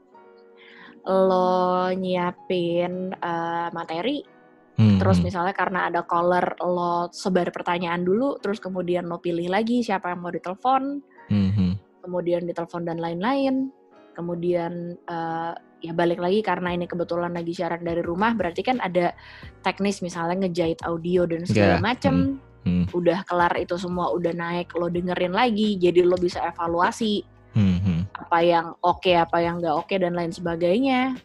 [1.05, 4.35] lo nyiapin eh, materi,
[4.75, 5.31] Hmm, terus hmm.
[5.31, 10.27] misalnya karena ada caller lo sebar pertanyaan dulu, terus kemudian lo pilih lagi siapa yang
[10.27, 10.99] mau ditelepon,
[11.31, 11.73] Hmm, hmm.
[12.03, 13.71] kemudian ditelepon dan lain-lain.
[14.19, 19.14] Kemudian eh, ya balik lagi karena ini kebetulan lagi siaran dari rumah, berarti kan ada
[19.62, 22.43] teknis misalnya ngejahit audio dan segala Ya, macem.
[22.67, 22.88] Hmm.
[22.90, 27.23] Udah kelar itu semua, udah naik, lo dengerin lagi, jadi lo bisa evaluasi
[27.55, 27.93] Hmm, hmm.
[28.14, 31.18] Apa yang oke, apa yang nggak oke dan lain sebagainya.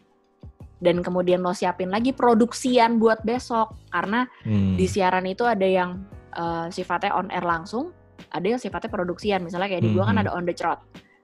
[0.80, 4.74] Dan kemudian lo siapin lagi produksian buat besok karena Hmm.
[4.74, 7.90] di siaran itu ada yang eh, sifatnya on air langsung,
[8.30, 9.42] ada yang sifatnya produksian.
[9.42, 10.22] Misalnya kayak di gua kan Mhm.
[10.22, 10.78] ada on the trot.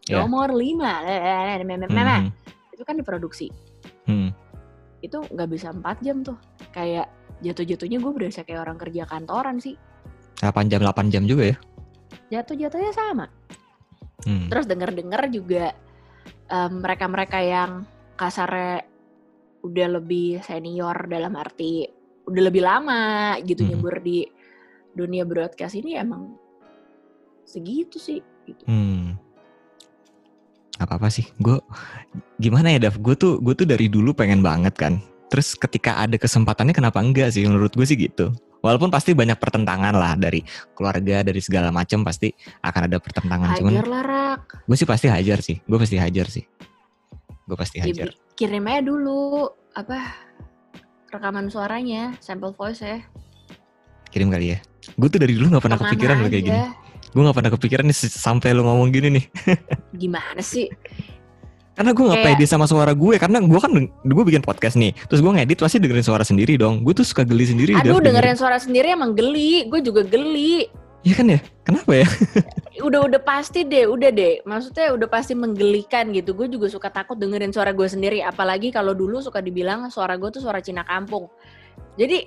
[0.07, 0.19] Ya.
[0.19, 1.03] Nomor 5,
[1.63, 3.47] memang Hmm, itu kan diproduksi.
[4.07, 4.35] hmm.
[4.99, 6.35] Itu nggak bisa 4 jam tuh.
[6.71, 7.07] Kayak
[7.39, 9.79] jatuh-jatuhnya gue berasa kayak orang kerja kantoran sih.
[10.43, 11.57] 8 jam 8 jam juga ya.
[12.31, 13.31] Jatuh-jatuhnya sama.
[14.25, 14.49] Hmm.
[14.49, 15.75] Terus denger-denger juga
[16.47, 17.85] em, mereka-mereka yang
[18.17, 18.87] kasarnya
[19.67, 21.85] udah lebih senior dalam arti
[22.27, 23.69] udah lebih lama gitu Mhm.
[23.71, 24.27] nyebur di
[24.97, 26.35] dunia broadcast ini emang
[27.47, 28.65] segitu sih gitu.
[28.67, 29.15] Hmm.
[30.77, 31.25] Apa apa sih?
[31.41, 31.57] Gue
[32.37, 32.99] gimana ya, Dav?
[33.01, 35.01] Gue tuh gue tuh dari dulu pengen banget kan.
[35.27, 37.43] Terus ketika ada kesempatannya kenapa enggak sih?
[37.43, 38.31] Menurut gue sih gitu.
[38.63, 40.43] Walaupun pasti banyak pertentangan lah dari
[40.75, 43.49] keluarga, dari segala macam pasti akan ada pertentangan.
[43.55, 44.43] Cuman Hajar lah rak.
[44.67, 45.57] gue sih pasti hajar sih.
[45.63, 46.45] Gue pasti hajar sih.
[47.47, 48.11] gue pasti Ya, hajar.
[48.11, 50.03] bi- kirim aja dulu apa
[51.09, 52.99] rekaman suaranya, sample voice ya.
[54.11, 54.59] Kirim kali ya.
[54.95, 56.61] Gue tuh dari dulu nggak pernah Ke mana kepikiran loh kayak gini.
[57.07, 59.25] Gue nggak pernah kepikiran nih sampai lo ngomong gini nih.
[60.03, 60.67] Gimana sih?
[61.77, 63.15] Karena gue nggak Kayak- pede sama suara gue.
[63.21, 64.97] Karena gue kan gue bikin podcast nih.
[65.07, 66.81] Terus gue ngedit pasti dengerin suara sendiri dong.
[66.81, 67.77] Gue tuh suka geli sendiri.
[67.77, 70.65] Aduh Dev, dengerin suara sendiri emang geli, gue juga geli.
[71.05, 71.39] Iya kan ya?
[71.63, 72.07] Kenapa ya?
[72.87, 74.43] Udah udah pasti deh, udah deh.
[74.43, 76.35] Maksudnya udah pasti menggelikan gitu.
[76.35, 78.21] Gue juga suka takut dengerin suara gue sendiri.
[78.21, 81.31] Apalagi kalau dulu suka dibilang suara gue tuh suara Cina kampung.
[81.95, 82.27] Jadi,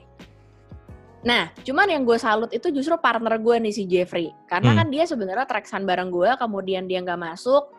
[1.19, 4.31] nah cuman yang gue salut itu justru partner gue nih si Jeffrey.
[4.47, 4.79] Karena Hmm.
[4.79, 7.69] kan dia sebenarnya treksan bareng gue, kemudian dia nggak masuk.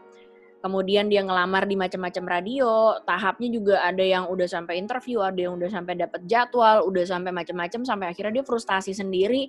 [0.60, 5.56] Kemudian dia ngelamar di macam-macam radio, tahapnya juga ada yang udah sampai interview, ada yang
[5.56, 9.48] udah sampai dapet jadwal, udah sampai macam-macam sampai akhirnya dia frustasi sendiri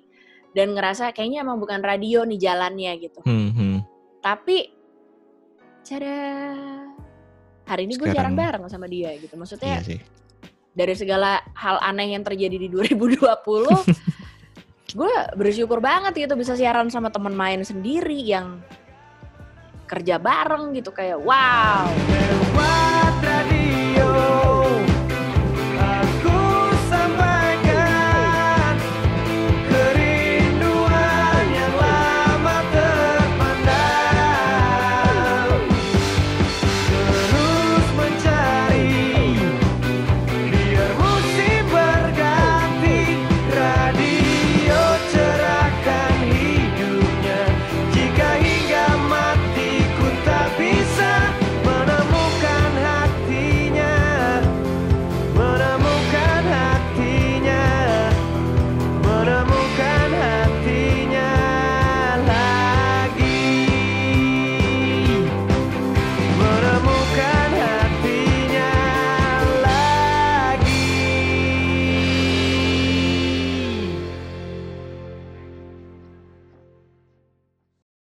[0.56, 3.20] dan ngerasa kayaknya emang bukan radio nih jalannya gitu.
[3.28, 3.76] Hmm, hmm.
[4.24, 4.72] Tapi
[5.84, 6.16] cara
[7.68, 9.36] hari ini gue jarang bareng sama dia gitu.
[9.36, 10.00] Maksudnya Iya sih.
[10.72, 13.20] dari segala hal aneh yang terjadi di 2020,
[14.98, 18.64] gue bersyukur banget gitu bisa siaran sama teman main sendiri yang
[19.92, 21.84] kerja bareng gitu kayak wow.